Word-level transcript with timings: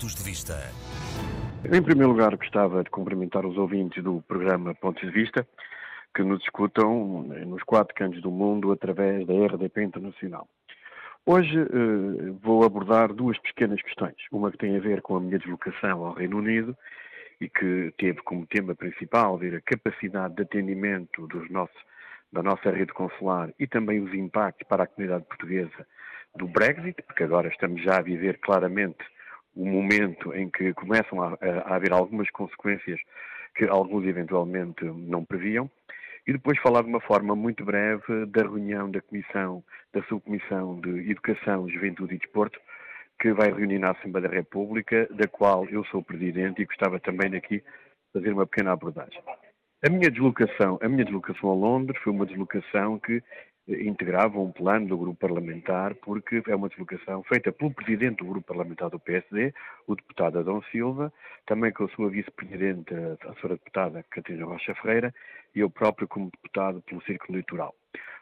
Pontos 0.00 0.14
de 0.14 0.22
Vista. 0.22 0.54
Em 1.62 1.82
primeiro 1.82 2.12
lugar, 2.12 2.34
gostava 2.34 2.82
de 2.82 2.88
cumprimentar 2.88 3.44
os 3.44 3.58
ouvintes 3.58 4.02
do 4.02 4.22
programa 4.22 4.74
Pontos 4.74 5.02
de 5.02 5.10
Vista, 5.10 5.46
que 6.14 6.22
nos 6.22 6.42
escutam 6.42 7.22
nos 7.46 7.62
quatro 7.64 7.94
cantos 7.94 8.22
do 8.22 8.30
mundo 8.30 8.72
através 8.72 9.26
da 9.26 9.34
RDP 9.34 9.82
Internacional. 9.82 10.48
Hoje 11.26 11.54
eh, 11.60 12.32
vou 12.40 12.64
abordar 12.64 13.12
duas 13.12 13.38
pequenas 13.40 13.82
questões. 13.82 14.14
Uma 14.32 14.50
que 14.50 14.56
tem 14.56 14.74
a 14.74 14.80
ver 14.80 15.02
com 15.02 15.16
a 15.16 15.20
minha 15.20 15.38
deslocação 15.38 16.06
ao 16.06 16.14
Reino 16.14 16.38
Unido 16.38 16.74
e 17.38 17.50
que 17.50 17.92
teve 17.98 18.22
como 18.22 18.46
tema 18.46 18.74
principal 18.74 19.36
ver 19.36 19.56
a 19.56 19.60
capacidade 19.60 20.34
de 20.34 20.42
atendimento 20.44 21.28
nossos, 21.50 21.76
da 22.32 22.42
nossa 22.42 22.70
rede 22.70 22.94
consular 22.94 23.52
e 23.58 23.66
também 23.66 24.00
os 24.00 24.14
impactos 24.14 24.66
para 24.66 24.84
a 24.84 24.86
comunidade 24.86 25.26
portuguesa 25.26 25.86
do 26.34 26.48
Brexit, 26.48 27.02
porque 27.02 27.24
agora 27.24 27.48
estamos 27.48 27.82
já 27.82 27.98
a 27.98 28.02
viver 28.02 28.38
claramente 28.38 29.04
o 29.54 29.64
momento 29.64 30.34
em 30.34 30.48
que 30.48 30.72
começam 30.74 31.22
a, 31.22 31.38
a, 31.40 31.76
haver 31.76 31.92
algumas 31.92 32.30
consequências 32.30 33.00
que 33.54 33.64
alguns 33.64 34.06
eventualmente 34.06 34.84
não 34.84 35.24
previam, 35.24 35.70
e 36.26 36.32
depois 36.32 36.58
falar 36.60 36.82
de 36.82 36.88
uma 36.88 37.00
forma 37.00 37.34
muito 37.34 37.64
breve 37.64 38.26
da 38.26 38.42
reunião 38.42 38.90
da 38.90 39.00
Comissão, 39.00 39.64
da 39.92 40.02
Subcomissão 40.04 40.80
de 40.80 41.10
Educação, 41.10 41.68
Juventude 41.68 42.14
e 42.14 42.18
Desporto, 42.18 42.60
que 43.20 43.32
vai 43.32 43.52
reunir 43.52 43.78
na 43.78 43.90
Assembleia 43.90 44.28
da 44.28 44.34
República, 44.34 45.08
da 45.10 45.26
qual 45.26 45.66
eu 45.68 45.84
sou 45.86 46.02
presidente 46.02 46.62
e 46.62 46.66
gostava 46.66 47.00
também 47.00 47.30
daqui 47.30 47.62
fazer 48.12 48.32
uma 48.32 48.46
pequena 48.46 48.72
abordagem. 48.72 49.20
A 49.84 49.90
minha 49.90 50.10
deslocação, 50.10 50.78
a 50.82 50.88
minha 50.88 51.04
deslocação 51.04 51.50
a 51.50 51.54
Londres 51.54 52.00
foi 52.02 52.12
uma 52.12 52.26
deslocação 52.26 52.98
que 52.98 53.22
integrava 53.70 54.38
um 54.38 54.50
plano 54.50 54.86
do 54.86 54.98
grupo 54.98 55.18
parlamentar, 55.18 55.94
porque 55.96 56.42
é 56.48 56.54
uma 56.56 56.68
deslocação 56.68 57.22
feita 57.22 57.52
pelo 57.52 57.72
presidente 57.72 58.18
do 58.18 58.26
grupo 58.26 58.46
parlamentar 58.46 58.90
do 58.90 58.98
PSD, 58.98 59.52
o 59.86 59.94
deputado 59.94 60.38
Adão 60.38 60.62
Silva, 60.70 61.12
também 61.46 61.72
com 61.72 61.84
a 61.84 61.88
sua 61.88 62.10
vice-presidente, 62.10 62.94
a 62.94 63.34
senhora 63.34 63.56
deputada 63.56 64.04
Catarina 64.10 64.46
Rocha 64.46 64.74
Ferreira, 64.76 65.14
e 65.54 65.60
eu 65.60 65.70
próprio 65.70 66.08
como 66.08 66.30
deputado 66.30 66.82
pelo 66.82 67.02
Círculo 67.02 67.34
Eleitoral. 67.34 67.74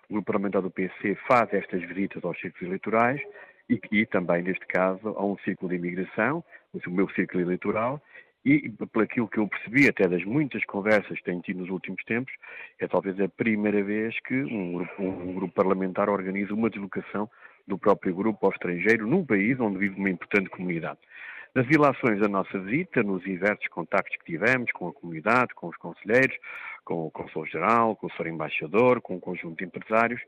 O 0.09 0.15
grupo 0.15 0.27
parlamentar 0.27 0.63
do 0.63 0.71
PC 0.71 1.17
faz 1.27 1.53
estas 1.53 1.83
visitas 1.83 2.25
aos 2.25 2.39
círculos 2.41 2.69
eleitorais 2.69 3.21
e, 3.69 3.79
e 3.93 4.07
também, 4.07 4.43
neste 4.43 4.67
caso, 4.67 5.09
a 5.09 5.25
um 5.25 5.37
círculo 5.39 5.71
de 5.71 5.77
imigração, 5.77 6.43
o 6.73 6.91
meu 6.91 7.09
círculo 7.11 7.43
eleitoral, 7.43 8.01
e, 8.49 8.71
por 8.71 9.03
aquilo 9.03 9.29
que 9.29 9.39
eu 9.39 9.47
percebi, 9.47 9.89
até 9.89 10.09
das 10.09 10.25
muitas 10.25 10.65
conversas 10.65 11.19
que 11.19 11.25
tenho 11.25 11.43
tido 11.43 11.61
nos 11.61 11.71
últimos 11.71 12.03
tempos, 12.05 12.33
é 12.79 12.87
talvez 12.87 13.21
a 13.21 13.29
primeira 13.29 13.83
vez 13.83 14.19
que 14.21 14.35
um 14.35 14.73
grupo, 14.73 15.03
um 15.03 15.35
grupo 15.35 15.55
parlamentar 15.55 16.09
organiza 16.09 16.55
uma 16.55 16.71
deslocação 16.71 17.29
do 17.67 17.77
próprio 17.79 18.15
grupo 18.15 18.47
ao 18.47 18.53
estrangeiro, 18.53 19.07
num 19.07 19.25
país 19.25 19.61
onde 19.61 19.79
vive 19.79 19.97
uma 19.97 20.11
importante 20.11 20.49
comunidade. 20.49 20.99
Nas 21.55 21.67
ilações 21.69 22.21
da 22.21 22.29
nossa 22.29 22.59
visita, 22.59 23.03
nos 23.03 23.23
diversos 23.23 23.67
contactos 23.69 24.17
que 24.19 24.25
tivemos 24.25 24.71
com 24.73 24.89
a 24.89 24.93
comunidade, 24.93 25.55
com 25.55 25.69
os 25.69 25.77
conselheiros, 25.77 26.37
com 26.85 27.07
o 27.07 27.11
Consul-Geral, 27.11 27.97
com 27.97 28.07
o 28.07 28.11
Sr. 28.11 28.29
Embaixador, 28.29 29.01
com 29.01 29.17
um 29.17 29.21
conjunto 29.21 29.59
de 29.59 29.65
empresários, 29.65 30.21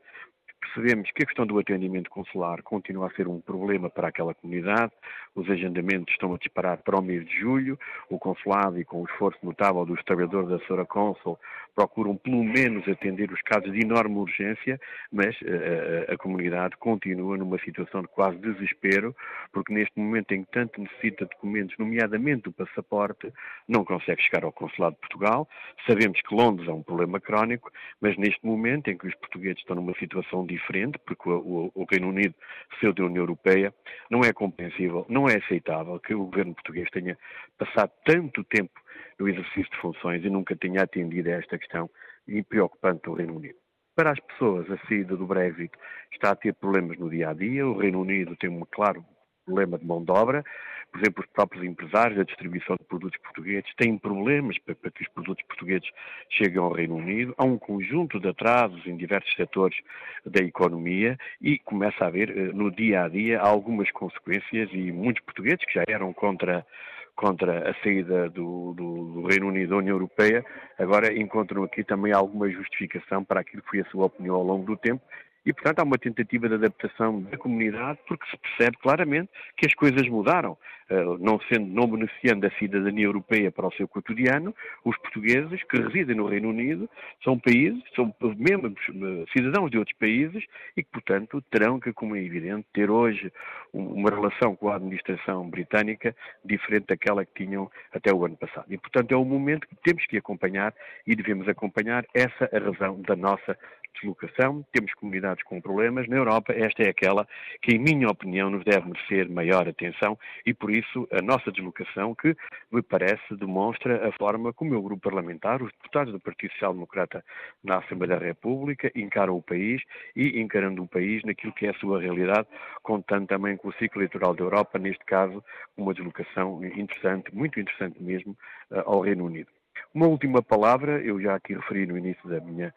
percebemos 0.61 1.09
que 1.11 1.23
a 1.23 1.25
questão 1.25 1.45
do 1.45 1.59
atendimento 1.59 2.09
consular 2.09 2.61
continua 2.61 3.07
a 3.07 3.15
ser 3.15 3.27
um 3.27 3.41
problema 3.41 3.89
para 3.89 4.07
aquela 4.07 4.33
comunidade. 4.33 4.91
Os 5.35 5.49
agendamentos 5.49 6.13
estão 6.13 6.33
a 6.33 6.37
disparar 6.37 6.77
para 6.77 6.99
o 6.99 7.01
mês 7.01 7.25
de 7.25 7.39
julho. 7.39 7.77
O 8.09 8.19
consulado, 8.19 8.79
e 8.79 8.85
com 8.85 9.01
o 9.01 9.05
esforço 9.05 9.39
notável 9.43 9.85
dos 9.85 10.01
trabalhadores 10.03 10.49
da 10.49 10.59
Sora 10.67 10.85
Consul, 10.85 11.37
procuram 11.75 12.15
pelo 12.15 12.43
menos 12.43 12.87
atender 12.87 13.31
os 13.31 13.41
casos 13.41 13.71
de 13.71 13.81
enorme 13.81 14.17
urgência, 14.17 14.79
mas 15.11 15.35
uh, 15.41 16.13
a 16.13 16.17
comunidade 16.17 16.75
continua 16.77 17.37
numa 17.37 17.57
situação 17.59 18.01
de 18.01 18.07
quase 18.09 18.37
desespero, 18.37 19.15
porque 19.51 19.73
neste 19.73 19.97
momento 19.97 20.33
em 20.33 20.43
que 20.43 20.51
tanto 20.51 20.81
necessita 20.81 21.25
de 21.25 21.31
documentos, 21.31 21.75
nomeadamente 21.77 22.49
o 22.49 22.51
passaporte, 22.51 23.31
não 23.67 23.83
consegue 23.85 24.21
chegar 24.21 24.43
ao 24.43 24.51
consulado 24.51 24.95
de 24.95 25.01
Portugal. 25.01 25.47
Sabemos 25.87 26.21
que 26.21 26.35
Londres 26.35 26.67
é 26.67 26.71
um 26.71 26.83
problema 26.83 27.19
crónico, 27.19 27.71
mas 27.99 28.17
neste 28.17 28.45
momento 28.45 28.89
em 28.89 28.97
que 28.97 29.07
os 29.07 29.15
portugueses 29.15 29.59
estão 29.59 29.75
numa 29.75 29.93
situação 29.95 30.45
diferente, 30.51 30.99
porque 31.05 31.29
o, 31.29 31.71
o, 31.73 31.85
Reino 31.89 32.09
Unido 32.09 32.35
saiu 32.79 32.93
da 32.93 33.05
União 33.05 33.23
Europeia, 33.23 33.73
não 34.09 34.21
é 34.21 34.33
compreensível, 34.33 35.05
não 35.09 35.27
é 35.27 35.37
aceitável 35.37 35.99
que 35.99 36.13
o 36.13 36.25
governo 36.25 36.53
português 36.53 36.89
tenha 36.91 37.17
passado 37.57 37.91
tanto 38.05 38.43
tempo 38.43 38.79
no 39.19 39.27
exercício 39.27 39.69
de 39.71 39.77
funções 39.77 40.23
e 40.23 40.29
nunca 40.29 40.55
tenha 40.55 40.83
atendido 40.83 41.29
a 41.29 41.33
esta 41.33 41.57
questão 41.57 41.89
e 42.27 42.43
preocupante 42.43 43.03
do 43.03 43.13
Reino 43.13 43.35
Unido. 43.35 43.57
Para 43.95 44.11
as 44.11 44.19
pessoas, 44.19 44.69
a 44.71 44.77
saída 44.87 45.15
do 45.15 45.27
Brexit 45.27 45.71
está 46.13 46.31
a 46.31 46.35
ter 46.35 46.53
problemas 46.53 46.97
no 46.97 47.09
dia 47.09 47.29
a 47.29 47.33
dia. 47.33 47.67
O 47.67 47.77
Reino 47.77 48.01
Unido 48.01 48.35
tem 48.37 48.49
um 48.49 48.65
claro 48.71 49.05
problema 49.51 49.77
de 49.77 49.85
mão 49.85 50.03
de 50.03 50.11
obra. 50.11 50.43
Por 50.91 50.99
exemplo, 50.99 51.23
os 51.23 51.29
próprios 51.31 51.63
empresários 51.63 52.17
da 52.17 52.23
distribuição 52.23 52.75
de 52.75 52.83
produtos 52.83 53.17
portugueses 53.21 53.69
têm 53.77 53.97
problemas 53.97 54.57
para, 54.59 54.75
que 54.75 55.03
os 55.03 55.09
produtos 55.09 55.43
portugueses 55.45 55.87
cheguem 56.29 56.57
ao 56.57 56.73
Reino 56.73 56.95
Unido. 56.95 57.33
Há 57.37 57.45
um 57.45 57.57
conjunto 57.57 58.19
de 58.19 58.27
atrasos 58.27 58.85
em 58.85 58.97
diversos 58.97 59.33
setores 59.35 59.77
da 60.25 60.43
economia 60.43 61.17
e 61.41 61.57
começa 61.59 62.03
a 62.03 62.07
haver 62.07 62.29
eh, 62.29 62.51
no 62.53 62.69
dia 62.69 63.03
a 63.03 63.07
dia 63.07 63.39
algumas 63.39 63.89
consequências 63.91 64.69
e 64.73 64.91
muitos 64.91 65.23
portugueses 65.23 65.63
que 65.65 65.75
já 65.75 65.83
eram 65.87 66.13
contra 66.13 66.65
contra 67.13 67.69
a 67.69 67.73
saída 67.83 68.29
do, 68.29 68.73
do, 68.73 69.21
do, 69.21 69.27
Reino 69.27 69.49
Unido 69.49 69.71
da 69.71 69.75
União 69.75 69.95
Europeia, 69.95 70.43
agora 70.79 71.13
encontram 71.13 71.63
aqui 71.63 71.83
também 71.83 72.13
alguma 72.13 72.49
justificação 72.49 73.23
para 73.23 73.41
aquilo 73.41 73.61
que 73.61 73.69
foi 73.69 73.81
a 73.81 73.85
sua 73.91 74.05
opinião 74.05 74.33
ao 74.33 74.43
longo 74.43 74.65
do 74.65 74.77
tempo 74.77 75.03
e, 75.45 75.53
portanto, 75.53 75.79
há 75.79 75.83
uma 75.83 75.97
tentativa 75.97 76.47
de 76.47 76.55
adaptação 76.55 77.21
da 77.23 77.37
comunidade 77.37 77.99
porque 78.07 78.29
se 78.29 78.37
percebe 78.37 78.77
claramente 78.77 79.29
que 79.57 79.65
as 79.65 79.73
coisas 79.73 80.07
mudaram. 80.07 80.57
Eh, 80.91 81.05
não, 81.19 81.39
sendo, 81.51 81.67
não 81.67 81.87
beneficiando 81.87 82.41
da 82.41 82.51
cidadania 82.57 83.05
europeia 83.05 83.49
para 83.49 83.65
o 83.65 83.71
seu 83.71 83.87
cotidiano, 83.87 84.53
os 84.83 84.97
portugueses 84.97 85.63
que 85.63 85.77
residem 85.77 86.17
no 86.17 86.27
Reino 86.27 86.49
Unido 86.49 86.89
são 87.23 87.39
países, 87.39 87.81
são 87.95 88.13
membros, 88.37 88.77
eh, 88.89 89.25
cidadãos 89.31 89.71
de 89.71 89.77
outros 89.77 89.97
países 89.97 90.43
e 90.75 90.83
que, 90.83 90.91
portanto, 90.91 91.41
terão 91.49 91.79
que, 91.79 91.93
como 91.93 92.17
é 92.17 92.21
evidente, 92.21 92.67
ter 92.73 92.91
hoje 92.91 93.31
uma 93.71 94.09
relação 94.09 94.53
com 94.53 94.67
a 94.67 94.75
administração 94.75 95.49
britânica 95.49 96.13
diferente 96.43 96.87
daquela 96.87 97.23
que 97.23 97.45
tinham 97.45 97.71
até 97.93 98.13
o 98.13 98.25
ano 98.25 98.35
passado. 98.35 98.65
E, 98.69 98.77
portanto, 98.77 99.13
é 99.13 99.17
um 99.17 99.23
momento 99.23 99.67
que 99.69 99.75
temos 99.77 100.05
que 100.07 100.17
acompanhar 100.17 100.73
e 101.07 101.15
devemos 101.15 101.47
acompanhar 101.47 102.05
essa 102.13 102.49
a 102.51 102.59
razão 102.59 103.01
da 103.01 103.15
nossa 103.15 103.57
deslocação. 103.93 104.65
Temos 104.71 104.93
comunidades 104.93 105.43
com 105.43 105.61
problemas. 105.61 106.07
Na 106.07 106.17
Europa, 106.17 106.53
esta 106.53 106.83
é 106.83 106.89
aquela 106.89 107.27
que, 107.61 107.75
em 107.75 107.79
minha 107.79 108.07
opinião, 108.07 108.49
nos 108.49 108.63
deve 108.63 108.87
merecer 108.87 109.29
maior 109.29 109.67
atenção 109.67 110.17
e, 110.45 110.53
por 110.53 110.71
isso, 110.71 111.07
a 111.11 111.21
nossa 111.21 111.51
deslocação, 111.51 112.15
que 112.15 112.35
me 112.71 112.81
parece 112.81 113.35
demonstra 113.35 114.07
a 114.07 114.11
forma 114.13 114.53
como 114.53 114.71
o 114.71 114.73
meu 114.73 114.81
grupo 114.81 115.09
parlamentar, 115.09 115.61
os 115.61 115.71
deputados 115.73 116.13
do 116.13 116.19
Partido 116.19 116.51
Social 116.53 116.73
Democrata 116.73 117.23
na 117.63 117.77
Assembleia 117.77 118.19
da 118.19 118.25
República, 118.25 118.91
encaram 118.95 119.35
o 119.35 119.41
país 119.41 119.81
e 120.15 120.39
encarando 120.39 120.83
o 120.83 120.87
país 120.87 121.23
naquilo 121.23 121.53
que 121.53 121.65
é 121.65 121.69
a 121.71 121.73
sua 121.75 121.99
realidade, 121.99 122.47
contando 122.83 123.27
também 123.27 123.57
com 123.57 123.69
o 123.69 123.73
ciclo 123.73 124.01
eleitoral 124.01 124.33
da 124.33 124.43
Europa, 124.43 124.79
neste 124.79 125.03
caso, 125.05 125.43
uma 125.77 125.93
deslocação 125.93 126.63
interessante, 126.63 127.33
muito 127.33 127.59
interessante 127.59 128.01
mesmo, 128.01 128.37
eh, 128.71 128.83
ao 128.85 129.01
Reino 129.01 129.25
Unido. 129.25 129.49
Uma 129.93 130.07
última 130.07 130.41
palavra, 130.41 131.01
eu 131.01 131.19
já 131.19 131.35
aqui 131.35 131.53
referi 131.53 131.85
no 131.85 131.97
início 131.97 132.27
da 132.29 132.39
minha 132.39 132.73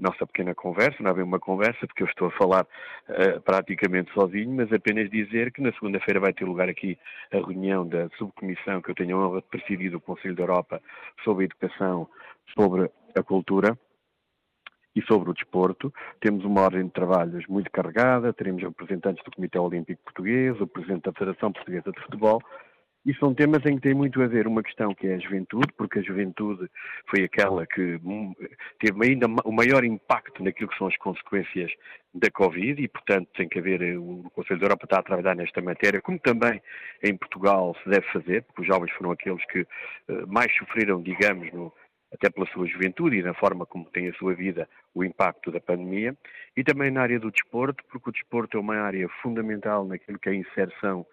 nossa 0.00 0.26
pequena 0.26 0.54
conversa, 0.54 1.02
não 1.02 1.10
é 1.10 1.14
bem 1.14 1.24
uma 1.24 1.38
conversa, 1.38 1.86
porque 1.86 2.02
eu 2.02 2.06
estou 2.06 2.28
a 2.28 2.30
falar 2.32 2.66
uh, 3.08 3.40
praticamente 3.42 4.12
sozinho, 4.12 4.50
mas 4.50 4.72
apenas 4.72 5.10
dizer 5.10 5.52
que 5.52 5.60
na 5.60 5.72
segunda-feira 5.72 6.18
vai 6.18 6.32
ter 6.32 6.44
lugar 6.44 6.68
aqui 6.68 6.98
a 7.32 7.36
reunião 7.36 7.86
da 7.86 8.08
subcomissão 8.16 8.80
que 8.80 8.90
eu 8.90 8.94
tenho 8.94 9.16
a 9.16 9.28
honra 9.28 9.40
de 9.40 9.48
presidir 9.48 9.90
do 9.90 10.00
Conselho 10.00 10.34
da 10.34 10.42
Europa 10.42 10.82
sobre 11.22 11.44
a 11.44 11.46
educação, 11.46 12.08
sobre 12.58 12.90
a 13.16 13.22
cultura 13.22 13.78
e 14.96 15.02
sobre 15.02 15.30
o 15.30 15.34
desporto. 15.34 15.92
Temos 16.20 16.44
uma 16.44 16.62
ordem 16.62 16.84
de 16.84 16.90
trabalhos 16.90 17.46
muito 17.46 17.70
carregada, 17.70 18.32
teremos 18.32 18.62
representantes 18.62 19.22
do 19.24 19.30
Comitê 19.30 19.58
Olímpico 19.58 20.02
Português, 20.02 20.60
o 20.60 20.66
Presidente 20.66 21.02
da 21.02 21.12
Federação 21.12 21.52
Portuguesa 21.52 21.92
de 21.92 22.00
Futebol 22.00 22.42
e 23.04 23.14
são 23.14 23.34
temas 23.34 23.64
em 23.64 23.76
que 23.76 23.82
tem 23.82 23.94
muito 23.94 24.20
a 24.22 24.26
ver 24.26 24.46
uma 24.46 24.62
questão 24.62 24.94
que 24.94 25.06
é 25.06 25.14
a 25.14 25.18
juventude, 25.18 25.72
porque 25.76 26.00
a 26.00 26.02
juventude 26.02 26.68
foi 27.08 27.24
aquela 27.24 27.66
que 27.66 27.98
hum, 28.04 28.34
teve 28.78 29.06
ainda 29.06 29.26
o 29.44 29.52
maior 29.52 29.84
impacto 29.84 30.42
naquilo 30.44 30.68
que 30.68 30.76
são 30.76 30.86
as 30.86 30.96
consequências 30.98 31.72
da 32.12 32.30
Covid 32.30 32.82
e, 32.82 32.88
portanto, 32.88 33.28
tem 33.34 33.48
que 33.48 33.58
haver, 33.58 33.80
eh, 33.80 33.96
o 33.96 34.30
Conselho 34.34 34.60
da 34.60 34.66
Europa 34.66 34.84
está 34.84 34.98
a 34.98 35.02
trabalhar 35.02 35.34
nesta 35.34 35.62
matéria, 35.62 36.02
como 36.02 36.18
também 36.18 36.60
em 37.02 37.16
Portugal 37.16 37.74
se 37.82 37.88
deve 37.88 38.06
fazer, 38.12 38.42
porque 38.42 38.62
os 38.62 38.66
jovens 38.66 38.90
foram 38.92 39.12
aqueles 39.12 39.44
que 39.46 39.60
eh, 39.60 40.26
mais 40.26 40.54
sofreram, 40.56 41.00
digamos, 41.00 41.50
no, 41.52 41.72
até 42.12 42.28
pela 42.28 42.46
sua 42.48 42.66
juventude 42.66 43.16
e 43.16 43.22
na 43.22 43.32
forma 43.32 43.64
como 43.64 43.84
tem 43.86 44.08
a 44.08 44.14
sua 44.14 44.34
vida 44.34 44.68
o 44.94 45.04
impacto 45.04 45.50
da 45.50 45.60
pandemia, 45.60 46.14
e 46.56 46.62
também 46.62 46.90
na 46.90 47.02
área 47.02 47.18
do 47.18 47.30
desporto, 47.30 47.82
porque 47.90 48.10
o 48.10 48.12
desporto 48.12 48.58
é 48.58 48.60
uma 48.60 48.76
área 48.76 49.08
fundamental 49.22 49.86
naquilo 49.86 50.18
que 50.18 50.28
é 50.28 50.32
a 50.32 50.34
inserção 50.34 51.06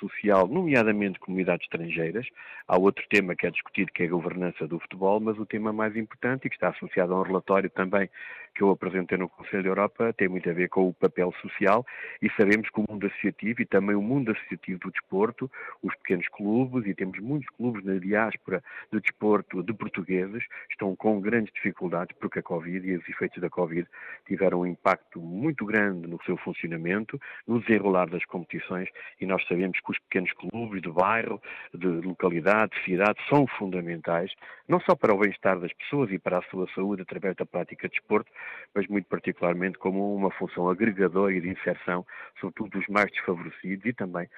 social, 0.00 0.48
nomeadamente 0.48 1.20
comunidades 1.20 1.64
estrangeiras. 1.64 2.26
Há 2.66 2.78
outro 2.78 3.04
tema 3.08 3.36
que 3.36 3.46
é 3.46 3.50
discutido, 3.50 3.92
que 3.92 4.02
é 4.02 4.06
a 4.06 4.10
governança 4.10 4.66
do 4.66 4.80
futebol, 4.80 5.20
mas 5.20 5.38
o 5.38 5.46
tema 5.46 5.72
mais 5.72 5.94
importante 5.96 6.46
e 6.46 6.50
que 6.50 6.56
está 6.56 6.70
associado 6.70 7.14
a 7.14 7.20
um 7.20 7.22
relatório 7.22 7.70
também 7.70 8.10
que 8.54 8.62
eu 8.62 8.70
apresentei 8.70 9.16
no 9.16 9.28
Conselho 9.28 9.62
da 9.62 9.68
Europa 9.68 10.12
tem 10.12 10.28
muito 10.28 10.48
a 10.48 10.52
ver 10.52 10.68
com 10.68 10.88
o 10.88 10.94
papel 10.94 11.32
social 11.40 11.84
e 12.20 12.30
sabemos 12.32 12.68
que 12.70 12.80
o 12.80 12.84
mundo 12.88 13.06
associativo 13.06 13.62
e 13.62 13.66
também 13.66 13.96
o 13.96 14.02
mundo 14.02 14.30
associativo 14.32 14.80
do 14.80 14.90
desporto, 14.90 15.50
os 15.82 15.94
pequenos 15.96 16.28
clubes, 16.28 16.86
e 16.86 16.94
temos 16.94 17.18
muitos 17.20 17.48
clubes 17.56 17.84
na 17.84 17.94
diáspora 17.94 18.62
do 18.90 19.00
desporto 19.00 19.62
de 19.62 19.72
portugueses, 19.72 20.44
estão 20.70 20.94
com 20.96 21.20
grandes 21.20 21.52
dificuldades 21.54 22.16
porque 22.18 22.40
a 22.40 22.42
Covid 22.42 22.86
e 22.86 22.96
os 22.96 23.08
efeitos 23.08 23.40
da 23.40 23.48
Covid 23.48 23.86
tiveram 24.26 24.60
um 24.60 24.66
impacto 24.66 25.20
muito 25.20 25.64
grande 25.64 26.06
no 26.06 26.22
seu 26.24 26.36
funcionamento, 26.36 27.20
no 27.46 27.60
desenrolar 27.60 28.08
das 28.08 28.24
competições 28.24 28.88
e 29.20 29.26
nós 29.26 29.46
sabemos 29.46 29.78
que 29.80 29.90
os 29.90 29.98
pequenos 29.98 30.32
clubes 30.32 30.82
de 30.82 30.90
bairro, 30.90 31.40
de 31.74 31.86
localidade, 31.86 32.72
de 32.76 32.84
cidade, 32.84 33.18
são 33.28 33.46
fundamentais, 33.46 34.32
não 34.68 34.80
só 34.80 34.94
para 34.94 35.14
o 35.14 35.18
bem-estar 35.18 35.58
das 35.58 35.72
pessoas 35.72 36.10
e 36.10 36.18
para 36.18 36.38
a 36.38 36.42
sua 36.42 36.66
saúde 36.74 37.02
através 37.02 37.36
da 37.36 37.46
prática 37.46 37.88
de 37.88 37.94
desporto, 37.94 38.30
mas 38.74 38.86
muito 38.86 39.06
particularmente 39.08 39.78
como 39.78 40.14
uma 40.14 40.30
função 40.30 40.68
agregadora 40.68 41.32
e 41.32 41.40
de 41.40 41.48
inserção, 41.48 42.06
sobretudo 42.40 42.78
dos 42.78 42.86
mais 42.88 43.10
desfavorecidos 43.10 43.84
e 43.86 43.92
também 43.92 44.28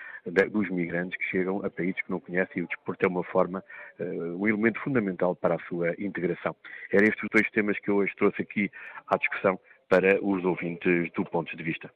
dos 0.50 0.69
migrantes 0.70 1.19
que 1.19 1.25
chegam 1.25 1.64
a 1.64 1.70
países 1.70 2.00
que 2.02 2.10
não 2.10 2.20
conhecem 2.20 2.58
e 2.58 2.62
o 2.62 2.69
desporto 2.69 3.04
é 3.04 3.08
uma 3.08 3.25
forma, 3.25 3.62
eh, 3.99 4.04
um 4.04 4.46
elemento 4.46 4.81
fundamental 4.81 5.37
para 5.37 5.56
a 5.56 5.58
sua 5.69 5.90
integração. 5.99 6.56
Eram 6.90 7.06
estes 7.06 7.22
os 7.22 7.28
dois 7.31 7.50
temas 7.50 7.78
que 7.78 7.90
eu 7.90 7.96
hoje 7.96 8.12
trouxe 8.16 8.43
aqui 8.43 8.70
à 9.06 9.16
discussão 9.16 9.58
para 9.88 10.19
os 10.25 10.44
ouvintes 10.44 11.10
do 11.12 11.25
Pontos 11.25 11.55
de 11.56 11.62
Vista. 11.62 11.90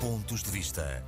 Pontos 0.00 0.42
de 0.42 0.50
Vista. 0.50 1.04